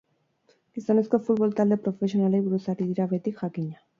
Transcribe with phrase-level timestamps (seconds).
[0.77, 3.79] Gizonezko futbol talde profesionalei buruz ari dira beti, jakina.